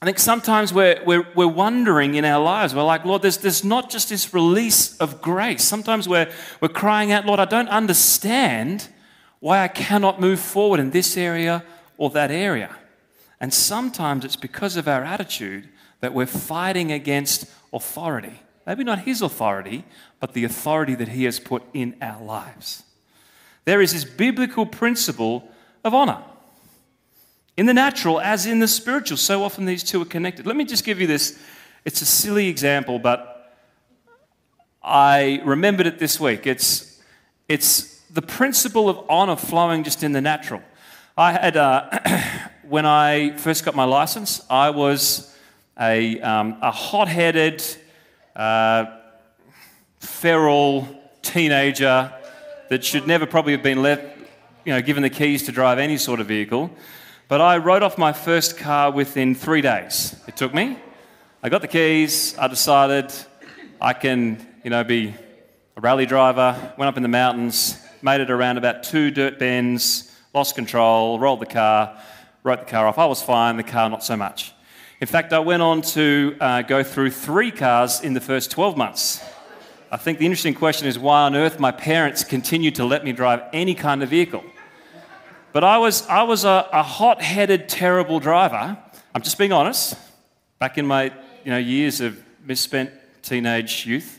[0.00, 3.64] I think sometimes we're, we're, we're wondering in our lives, we're like, Lord, there's, there's
[3.64, 5.64] not just this release of grace.
[5.64, 6.30] Sometimes we're,
[6.60, 8.88] we're crying out, Lord, I don't understand
[9.40, 11.64] why I cannot move forward in this area
[11.96, 12.76] or that area.
[13.40, 15.68] And sometimes it's because of our attitude
[16.00, 18.40] that we're fighting against authority.
[18.66, 19.84] Maybe not his authority,
[20.20, 22.84] but the authority that he has put in our lives.
[23.64, 25.48] There is this biblical principle
[25.82, 26.22] of honor
[27.58, 29.16] in the natural as in the spiritual.
[29.16, 30.46] So often these two are connected.
[30.46, 31.36] Let me just give you this.
[31.84, 33.52] It's a silly example, but
[34.80, 36.46] I remembered it this week.
[36.46, 37.02] It's,
[37.48, 40.62] it's the principle of honor flowing just in the natural.
[41.16, 41.98] I had, uh,
[42.62, 45.36] when I first got my license, I was
[45.80, 47.64] a, um, a hot headed,
[48.36, 48.84] uh,
[49.98, 50.86] feral
[51.22, 52.12] teenager
[52.68, 54.04] that should never probably have been left,
[54.64, 56.70] you know, given the keys to drive any sort of vehicle.
[57.28, 60.16] But I wrote off my first car within three days.
[60.26, 60.78] It took me.
[61.42, 62.36] I got the keys.
[62.38, 63.12] I decided
[63.80, 65.14] I can, you know, be
[65.76, 66.74] a rally driver.
[66.76, 71.40] Went up in the mountains, made it around about two dirt bends, lost control, rolled
[71.40, 72.00] the car
[72.48, 72.98] wrote the car off.
[72.98, 74.52] I was fine, the car not so much.
[75.00, 78.76] In fact, I went on to uh, go through three cars in the first 12
[78.76, 79.22] months.
[79.90, 83.12] I think the interesting question is why on earth my parents continued to let me
[83.12, 84.42] drive any kind of vehicle.
[85.52, 88.76] But I was, I was a, a hot headed, terrible driver.
[89.14, 89.96] I'm just being honest.
[90.58, 91.04] Back in my
[91.44, 92.90] you know, years of misspent
[93.22, 94.18] teenage youth.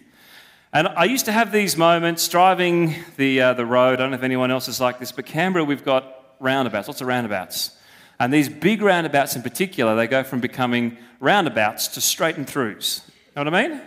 [0.74, 3.94] And I used to have these moments driving the, uh, the road.
[3.94, 7.02] I don't know if anyone else is like this, but Canberra, we've got roundabouts, lots
[7.02, 7.76] of roundabouts.
[8.20, 13.08] And these big roundabouts in particular, they go from becoming roundabouts to straight and throughs.
[13.08, 13.82] You know what I mean?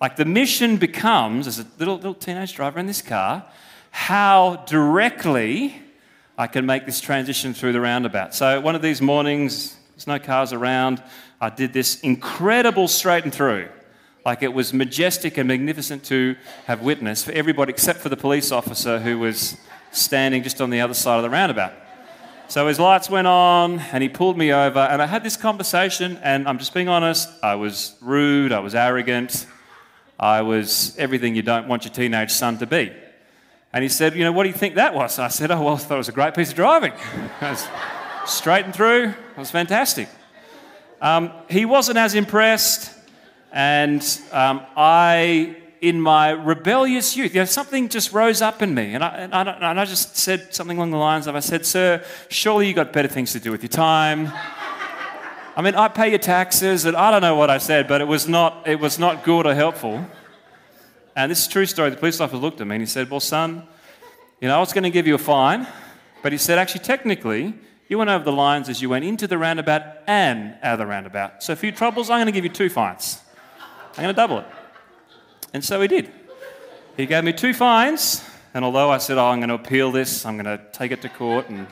[0.00, 3.44] Like the mission becomes, as a little, little teenage driver in this car,
[3.90, 5.82] how directly
[6.38, 8.34] I can make this transition through the roundabout.
[8.34, 11.02] So one of these mornings, there's no cars around,
[11.40, 13.68] I did this incredible straight and through.
[14.24, 18.52] Like it was majestic and magnificent to have witnessed for everybody except for the police
[18.52, 19.56] officer who was
[19.92, 21.72] standing just on the other side of the roundabout.
[22.48, 26.18] So his lights went on and he pulled me over, and I had this conversation.
[26.22, 29.46] And I'm just being honest, I was rude, I was arrogant,
[30.18, 32.92] I was everything you don't want your teenage son to be.
[33.76, 35.18] And he said, You know, what do you think that was?
[35.18, 36.94] I said, Oh, well, I thought it was a great piece of driving.
[38.26, 40.08] Straight and through, it was fantastic.
[41.02, 42.90] Um, he wasn't as impressed.
[43.52, 48.94] And um, I, in my rebellious youth, you know, something just rose up in me.
[48.94, 51.66] And I, and, I, and I just said something along the lines of I said,
[51.66, 54.32] Sir, surely you got better things to do with your time.
[55.54, 58.06] I mean, I pay your taxes, and I don't know what I said, but it
[58.06, 60.06] was not, it was not good or helpful.
[61.16, 61.88] And this is a true story.
[61.88, 63.66] The police officer looked at me and he said, Well, son,
[64.38, 65.66] you know, I was going to give you a fine,
[66.22, 67.54] but he said, Actually, technically,
[67.88, 70.86] you went over the lines as you went into the roundabout and out of the
[70.86, 71.42] roundabout.
[71.42, 73.18] So, for your troubles, I'm going to give you two fines.
[73.96, 74.46] I'm going to double it.
[75.54, 76.12] And so he did.
[76.98, 80.26] He gave me two fines, and although I said, Oh, I'm going to appeal this,
[80.26, 81.66] I'm going to take it to court, and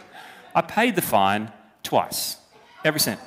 [0.55, 1.53] I paid the fine
[1.83, 2.39] twice,
[2.83, 3.21] every cent.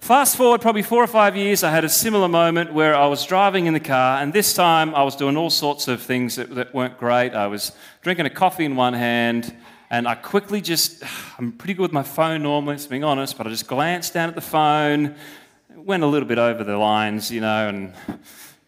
[0.00, 3.26] Fast forward probably four or five years, I had a similar moment where I was
[3.26, 6.54] driving in the car, and this time I was doing all sorts of things that,
[6.54, 7.34] that weren't great.
[7.34, 9.54] I was drinking a coffee in one hand,
[9.90, 11.02] and I quickly just,
[11.38, 14.30] I'm pretty good with my phone normally, to be honest, but I just glanced down
[14.30, 15.14] at the phone,
[15.76, 17.92] went a little bit over the lines, you know, and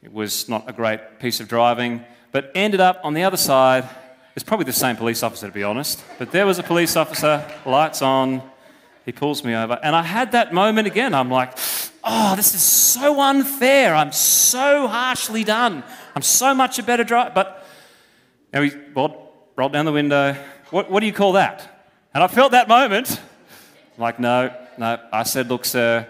[0.02, 3.88] it was not a great piece of driving, but ended up on the other side.
[4.34, 7.46] It's probably the same police officer, to be honest, but there was a police officer,
[7.64, 8.42] lights on.
[9.04, 11.14] He pulls me over, and I had that moment again.
[11.14, 11.56] I'm like,
[12.04, 13.94] oh, this is so unfair.
[13.94, 15.82] I'm so harshly done.
[16.14, 17.32] I'm so much a better driver.
[17.34, 17.66] But
[18.52, 19.16] now he rolled,
[19.56, 20.36] rolled down the window.
[20.70, 21.88] What, what do you call that?
[22.12, 23.20] And I felt that moment.
[23.96, 24.98] I'm like, no, no.
[25.12, 26.06] I said, look, sir,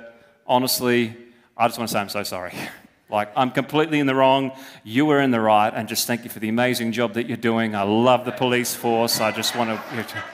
[0.46, 1.16] honestly,
[1.57, 2.55] I just want to say I'm so sorry.
[3.11, 4.53] Like, I'm completely in the wrong.
[4.85, 5.72] You were in the right.
[5.74, 7.74] And just thank you for the amazing job that you're doing.
[7.74, 9.20] I love the police force.
[9.20, 10.24] I just want to.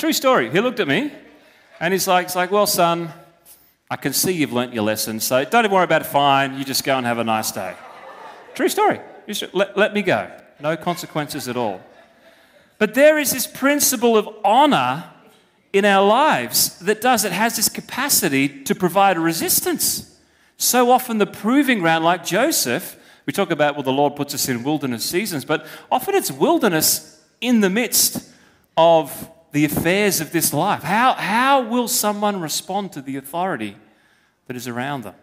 [0.00, 0.48] True story.
[0.50, 1.12] He looked at me
[1.78, 3.12] and he's like, he's like, well, son,
[3.90, 5.20] I can see you've learnt your lesson.
[5.20, 6.06] So don't even worry about it.
[6.06, 6.56] Fine.
[6.56, 7.74] You just go and have a nice day.
[8.54, 8.98] True story.
[9.52, 10.30] Let, let me go.
[10.58, 11.82] No consequences at all.
[12.78, 15.04] But there is this principle of honor
[15.74, 20.18] in our lives that does, it has this capacity to provide a resistance.
[20.56, 24.48] So often, the proving ground, like Joseph, we talk about, well, the Lord puts us
[24.48, 28.26] in wilderness seasons, but often it's wilderness in the midst
[28.78, 30.82] of the affairs of this life.
[30.82, 33.76] How, how will someone respond to the authority
[34.46, 35.14] that is around them?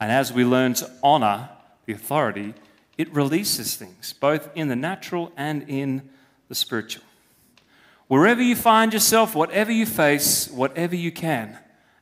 [0.00, 1.50] And as we learn to honor
[1.86, 2.54] the authority,
[2.96, 6.08] it releases things, both in the natural and in
[6.48, 7.04] the spiritual.
[8.08, 11.56] Wherever you find yourself, whatever you face, whatever you can,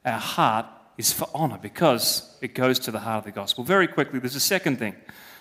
[0.05, 3.63] our heart is for honor because it goes to the heart of the gospel.
[3.63, 4.95] Very quickly, there's a second thing.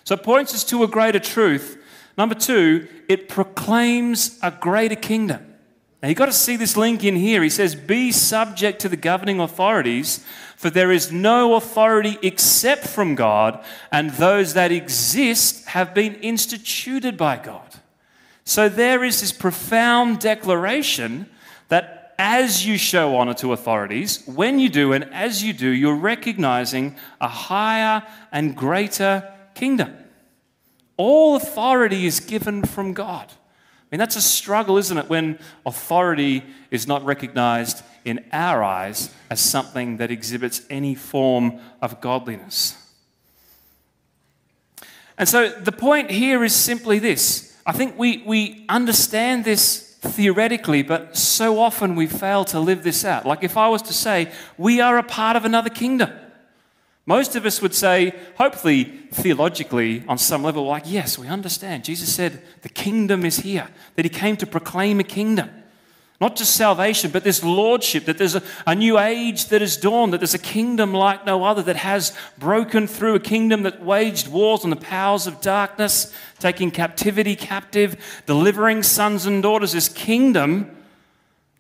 [0.03, 1.81] So it points us to a greater truth.
[2.17, 5.43] Number two, it proclaims a greater kingdom.
[6.01, 7.43] Now you've got to see this link in here.
[7.43, 10.25] He says, Be subject to the governing authorities,
[10.56, 17.17] for there is no authority except from God, and those that exist have been instituted
[17.17, 17.75] by God.
[18.43, 21.30] So there is this profound declaration
[21.67, 25.95] that as you show honor to authorities, when you do, and as you do, you're
[25.95, 29.95] recognizing a higher and greater kingdom.
[30.97, 33.31] All authority is given from God.
[33.31, 39.13] I mean, that's a struggle, isn't it, when authority is not recognized in our eyes
[39.29, 42.75] as something that exhibits any form of godliness.
[45.17, 50.83] And so the point here is simply this I think we, we understand this theoretically,
[50.83, 53.25] but so often we fail to live this out.
[53.25, 56.12] Like if I was to say, we are a part of another kingdom.
[57.08, 61.86] Most of us would say, hopefully theologically, on some level, like, yes, we understand.
[61.86, 65.50] Jesus said the kingdom is here, that he came to proclaim a kingdom.
[66.20, 70.12] Not just salvation, but this lordship, that there's a, a, new age that has dawned,
[70.12, 74.28] that there's a kingdom like no other that has broken through, a kingdom that waged
[74.28, 79.72] wars on the powers of darkness, taking captivity captive, delivering sons and daughters.
[79.72, 80.76] This kingdom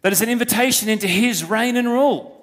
[0.01, 2.36] that is an invitation into his reign and rule.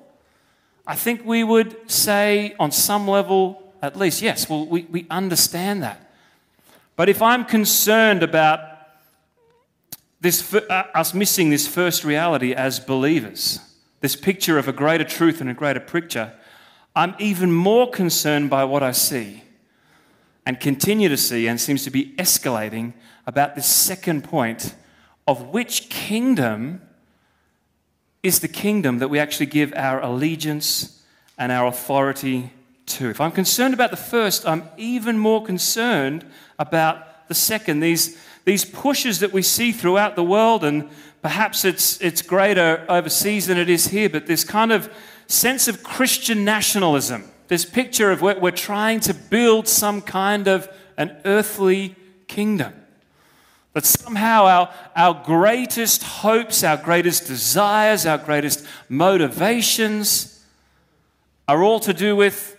[0.87, 5.83] I think we would say, on some level, at least, yes, well, we, we understand
[5.83, 6.13] that.
[6.97, 8.61] But if I'm concerned about
[10.21, 10.61] this, uh,
[10.95, 13.61] us missing this first reality as believers,
[14.01, 16.33] this picture of a greater truth and a greater picture,
[16.95, 19.43] I'm even more concerned by what I see
[20.47, 22.93] and continue to see and seems to be escalating
[23.27, 24.75] about this second point
[25.27, 26.83] of which kingdom
[28.25, 31.03] is the kingdom that we actually give our allegiance
[31.37, 32.51] and our authority
[32.87, 33.11] to.
[33.11, 36.25] If I'm concerned about the first, I'm even more concerned
[36.59, 37.81] about the second.
[37.81, 40.89] These, these pushes that we see throughout the world, and
[41.21, 44.91] perhaps it's, it's greater overseas than it is here, but this kind of
[45.27, 50.67] sense of Christian nationalism, this picture of we're, we're trying to build some kind of
[50.97, 51.95] an earthly
[52.27, 52.73] kingdom.
[53.75, 60.45] That somehow our, our greatest hopes, our greatest desires, our greatest motivations
[61.47, 62.54] are all to do with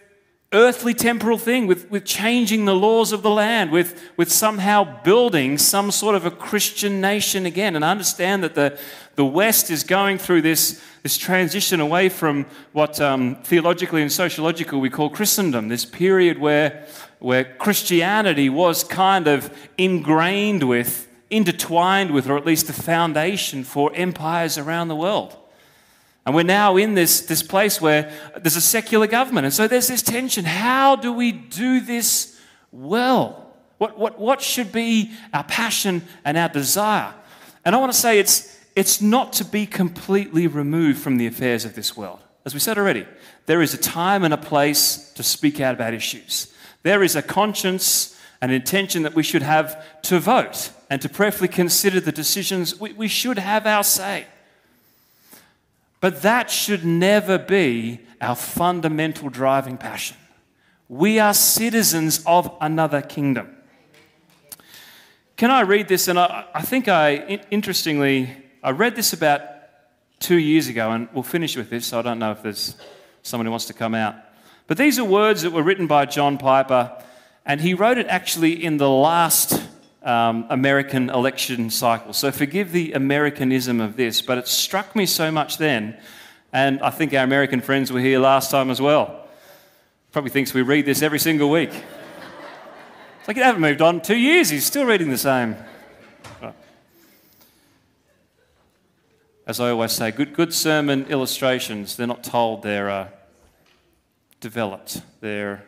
[0.56, 5.58] earthly temporal thing, with, with changing the laws of the land, with, with somehow building
[5.58, 7.76] some sort of a Christian nation again.
[7.76, 8.80] And I understand that the,
[9.16, 14.80] the West is going through this, this transition away from what um, theologically and sociologically
[14.80, 16.88] we call Christendom, this period where,
[17.20, 23.92] where Christianity was kind of ingrained with, intertwined with, or at least the foundation for
[23.94, 25.38] empires around the world.
[26.26, 29.46] And we're now in this, this place where there's a secular government.
[29.46, 30.44] And so there's this tension.
[30.44, 32.40] How do we do this
[32.72, 33.54] well?
[33.78, 37.14] What, what, what should be our passion and our desire?
[37.64, 41.64] And I want to say it's, it's not to be completely removed from the affairs
[41.64, 42.20] of this world.
[42.46, 43.06] As we said already,
[43.46, 46.52] there is a time and a place to speak out about issues.
[46.84, 51.48] There is a conscience and intention that we should have to vote and to prayerfully
[51.48, 52.80] consider the decisions.
[52.80, 54.26] We, we should have our say.
[56.02, 60.18] But that should never be our fundamental driving passion.
[60.88, 63.56] We are citizens of another kingdom.
[65.38, 66.08] Can I read this?
[66.08, 68.30] And I, I think I, interestingly,
[68.64, 69.42] I read this about
[70.20, 71.88] two years ago, and we'll finish with this.
[71.88, 72.76] So I don't know if there's
[73.24, 74.16] someone who wants to come out.
[74.68, 76.92] But these are words that were written by John Piper,
[77.46, 79.62] and he wrote it actually in the last
[80.06, 82.14] um, American election cycle.
[82.14, 85.98] So forgive the Americanism of this, but it struck me so much then,
[86.54, 89.28] and I think our American friends were here last time as well.
[90.12, 91.72] Probably thinks we read this every single week.
[91.72, 95.56] It's like you haven't moved on two years, he's still reading the same.
[99.48, 103.08] As I always say, good, good sermon illustrations, they're not told, they're uh,
[104.40, 105.02] developed.
[105.22, 105.64] They're,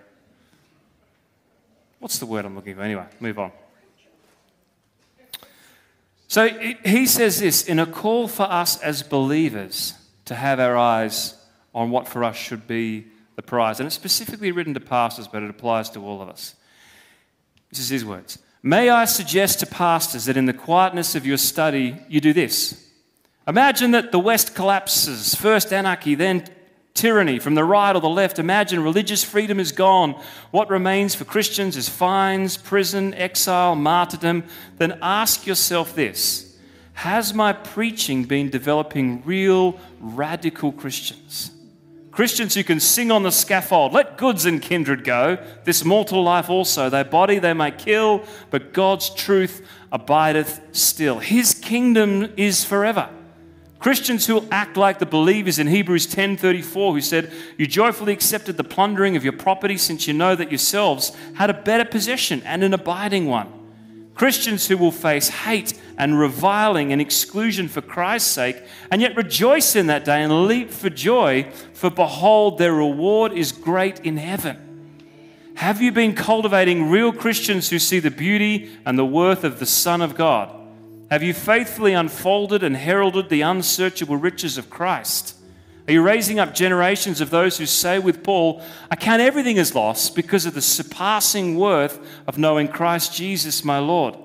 [1.99, 2.81] what's the word I'm looking for?
[2.81, 3.51] Anyway, move on.
[6.27, 6.47] So
[6.83, 9.93] he says this in a call for us as believers
[10.25, 11.35] to have our eyes
[11.73, 13.07] on what for us should be
[13.37, 13.79] the prize.
[13.79, 16.55] And it's specifically written to pastors, but it applies to all of us.
[17.69, 18.39] This is his words.
[18.61, 22.83] May I suggest to pastors that in the quietness of your study, you do this.
[23.47, 26.43] Imagine that the West collapses, first anarchy, then
[26.97, 28.39] tyranny from the right or the left.
[28.39, 30.21] Imagine religious freedom is gone.
[30.51, 34.43] What remains for Christians is fines, prison, exile, martyrdom.
[34.77, 36.57] Then ask yourself this
[36.93, 41.51] Has my preaching been developing real radical Christians?
[42.11, 46.49] Christians who can sing on the scaffold, let goods and kindred go, this mortal life
[46.49, 46.89] also.
[46.89, 51.19] Their body they may kill, but God's truth abideth still.
[51.19, 53.11] His kingdom is forever.
[53.79, 58.63] Christians who act like the believers in Hebrews 10:34 who said, "You joyfully accepted the
[58.63, 62.73] plundering of your property since you know that yourselves had a better possession and an
[62.73, 63.47] abiding one."
[64.15, 69.75] Christians who will face hate and reviling and exclusion for Christ's sake and yet rejoice
[69.75, 74.57] in that day and leap for joy, for behold their reward is great in heaven.
[75.53, 79.65] Have you been cultivating real Christians who see the beauty and the worth of the
[79.67, 80.51] Son of God?
[81.09, 85.35] Have you faithfully unfolded and heralded the unsearchable riches of Christ?
[85.87, 89.73] Are you raising up generations of those who say with Paul, I count everything as
[89.73, 94.17] loss because of the surpassing worth of knowing Christ Jesus my Lord?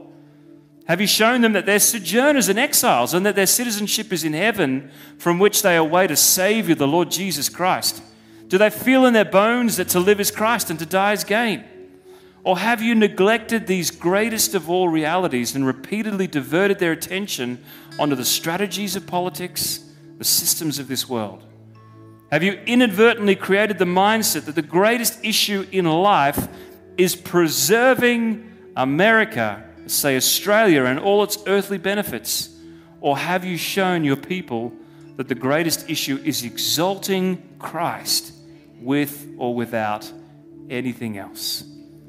[0.87, 4.33] Have you shown them that they're sojourners and exiles and that their citizenship is in
[4.33, 8.03] heaven from which they await a Savior, the Lord Jesus Christ?
[8.49, 11.23] Do they feel in their bones that to live is Christ and to die is
[11.23, 11.65] gain?
[12.45, 17.63] Or have you neglected these greatest of all realities and repeatedly diverted their attention
[17.99, 19.89] onto the strategies of politics,
[20.19, 21.45] the systems of this world?
[22.33, 26.49] Have you inadvertently created the mindset that the greatest issue in life
[26.97, 32.49] is preserving America, say Australia, and all its earthly benefits?
[33.01, 34.73] Or have you shown your people
[35.17, 38.33] that the greatest issue is exalting Christ
[38.81, 40.11] with or without
[40.71, 41.65] anything else?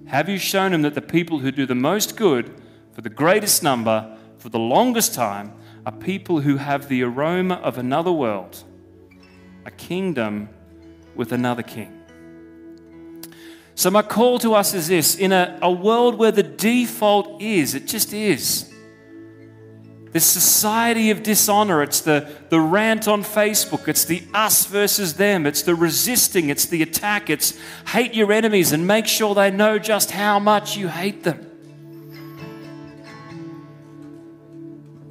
[0.07, 2.53] Have you shown them that the people who do the most good
[2.91, 5.53] for the greatest number, for the longest time,
[5.85, 8.63] are people who have the aroma of another world,
[9.65, 10.49] a kingdom
[11.15, 11.99] with another king?
[13.75, 17.73] So, my call to us is this in a, a world where the default is,
[17.73, 18.72] it just is,
[20.13, 21.81] this society of dishonor.
[21.81, 23.87] It's the, the rant on Facebook.
[23.87, 25.47] It's the us versus them.
[25.47, 26.49] It's the resisting.
[26.49, 27.31] It's the attack.
[27.31, 27.57] It's
[27.87, 31.49] hate your enemies and make sure they know just how much you hate them.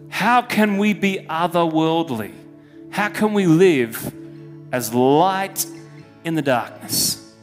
[0.08, 2.32] How can we be otherworldly?
[2.90, 4.14] How can we live
[4.70, 5.66] as light
[6.22, 7.34] in the darkness?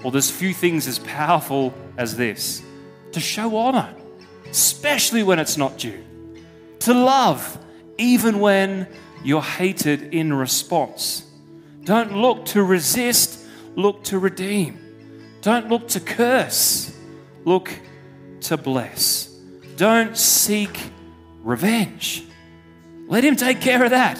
[0.00, 2.62] Well, there's few things as powerful as this
[3.10, 3.92] to show honor,
[4.48, 6.04] especially when it's not due
[6.80, 7.58] to love,
[7.98, 8.86] even when
[9.22, 11.24] you're hated in response.
[11.84, 13.46] Don't look to resist,
[13.76, 14.78] look to redeem.
[15.42, 16.96] Don't look to curse,
[17.44, 17.70] look
[18.42, 19.26] to bless.
[19.76, 20.78] Don't seek
[21.42, 22.24] revenge.
[23.08, 24.18] Let Him take care of that.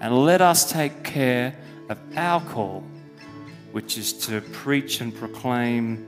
[0.00, 1.56] And let us take care
[1.88, 2.84] of our call,
[3.72, 6.06] which is to preach and proclaim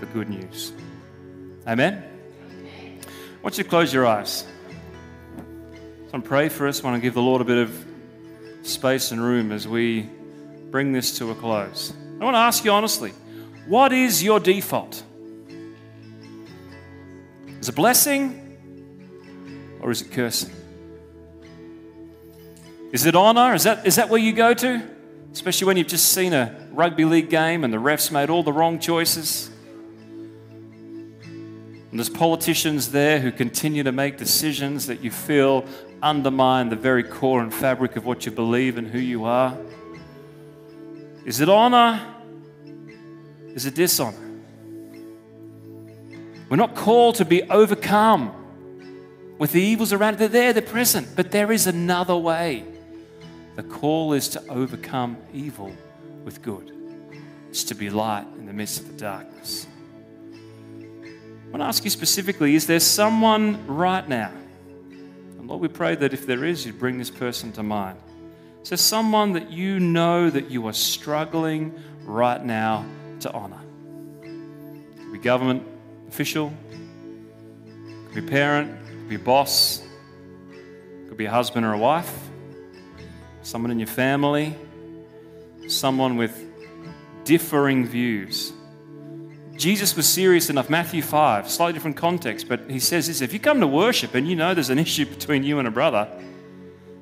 [0.00, 0.72] the good news.
[1.66, 2.02] Amen?
[3.06, 4.44] I want you close your eyes.
[6.16, 6.82] I pray for us.
[6.82, 7.86] Want to give the Lord a bit of
[8.62, 10.08] space and room as we
[10.70, 11.92] bring this to a close.
[12.18, 13.10] I want to ask you honestly
[13.66, 15.02] what is your default?
[17.60, 20.52] Is it blessing or is it cursing?
[22.92, 23.52] Is it honor?
[23.52, 24.88] Is that, is that where you go to?
[25.34, 28.54] Especially when you've just seen a rugby league game and the refs made all the
[28.54, 29.50] wrong choices.
[31.90, 35.66] And there's politicians there who continue to make decisions that you feel
[36.02, 39.56] undermine the very core and fabric of what you believe and who you are?
[41.24, 42.00] Is it honor?
[43.54, 44.16] Is it dishonor?
[46.48, 48.32] We're not called to be overcome
[49.38, 50.18] with the evils around.
[50.18, 52.64] They're there, they're present, but there is another way.
[53.56, 55.74] The call is to overcome evil
[56.24, 56.72] with good.
[57.48, 59.66] It's to be light in the midst of the darkness.
[60.80, 64.30] I want to ask you specifically is there someone right now
[65.46, 68.00] and Lord, we pray that if there is, you'd bring this person to mind.
[68.64, 71.72] So, someone that you know that you are struggling
[72.02, 72.84] right now
[73.20, 73.60] to honor?
[74.22, 75.62] Could be government
[76.08, 76.52] official,
[78.06, 79.84] could be parent, could be boss,
[81.06, 82.12] could be a husband or a wife,
[83.42, 84.52] someone in your family,
[85.68, 86.44] someone with
[87.22, 88.52] differing views.
[89.56, 93.40] Jesus was serious enough, Matthew 5, slightly different context, but he says this if you
[93.40, 96.08] come to worship and you know there's an issue between you and a brother,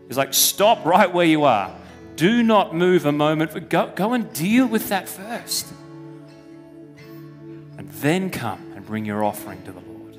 [0.09, 1.75] he's like, stop right where you are.
[2.17, 3.69] Do not move a moment.
[3.69, 5.73] Go, go and deal with that first.
[7.77, 10.17] And then come and bring your offering to the Lord.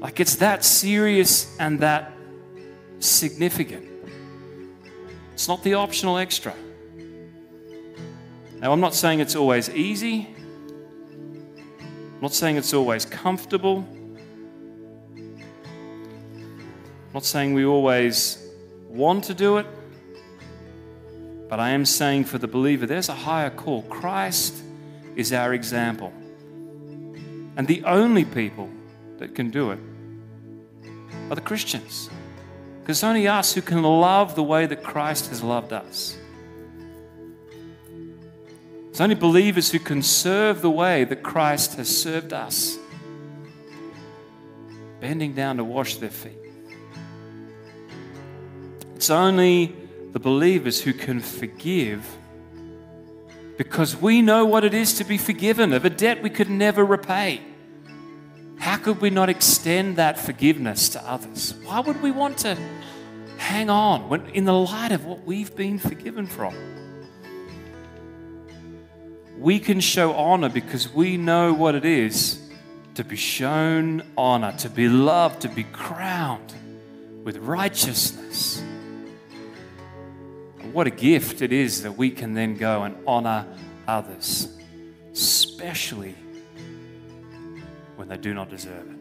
[0.00, 2.12] Like it's that serious and that
[3.00, 3.86] significant.
[5.34, 6.54] It's not the optional extra.
[8.62, 10.28] Now, I'm not saying it's always easy,
[11.80, 13.84] I'm not saying it's always comfortable,
[15.16, 18.38] I'm not saying we always
[18.88, 19.66] want to do it,
[21.48, 23.82] but I am saying for the believer, there's a higher call.
[23.82, 24.62] Christ
[25.16, 26.12] is our example.
[27.56, 28.70] And the only people
[29.18, 29.80] that can do it
[31.30, 32.08] are the Christians.
[32.80, 36.16] Because it's only us who can love the way that Christ has loved us.
[38.92, 42.76] It's only believers who can serve the way that Christ has served us,
[45.00, 46.36] bending down to wash their feet.
[48.94, 49.74] It's only
[50.12, 52.06] the believers who can forgive
[53.56, 56.84] because we know what it is to be forgiven of a debt we could never
[56.84, 57.40] repay.
[58.58, 61.54] How could we not extend that forgiveness to others?
[61.64, 62.58] Why would we want to
[63.38, 66.71] hang on when, in the light of what we've been forgiven from?
[69.38, 72.38] We can show honor because we know what it is
[72.94, 76.52] to be shown honor, to be loved, to be crowned
[77.24, 78.62] with righteousness.
[80.72, 83.46] What a gift it is that we can then go and honor
[83.88, 84.48] others,
[85.12, 86.14] especially
[87.96, 88.98] when they do not deserve it.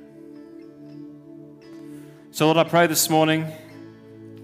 [2.31, 3.45] So, Lord, I pray this morning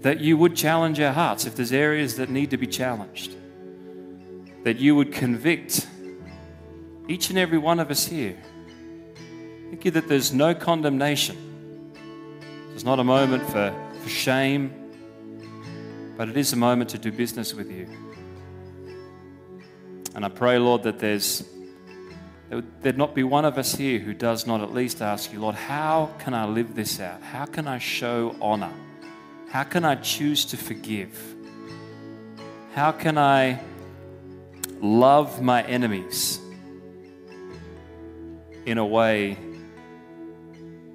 [0.02, 3.34] that you would challenge our hearts if there's areas that need to be challenged
[4.64, 5.86] that you would convict
[7.08, 8.36] each and every one of us here.
[9.70, 11.36] Thank you that there's no condemnation.
[12.68, 14.72] There's not a moment for, for shame,
[16.16, 17.86] but it is a moment to do business with you.
[20.14, 21.44] And I pray, Lord, that there's
[22.50, 25.54] there'd not be one of us here who does not at least ask you, Lord,
[25.54, 27.22] how can I live this out?
[27.22, 28.72] How can I show honor?
[29.50, 31.34] How can I choose to forgive?
[32.74, 33.60] How can I
[34.80, 36.40] love my enemies
[38.66, 39.38] in a way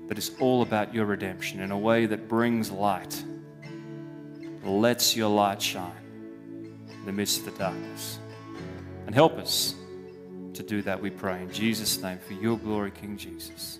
[0.08, 3.24] that is all about your redemption in a way that brings light,
[4.64, 5.92] lets your light shine
[6.88, 8.20] in the midst of the darkness.
[9.06, 9.76] And help us
[10.54, 11.42] to do that, we pray.
[11.42, 13.80] In Jesus' name, for your glory, King Jesus.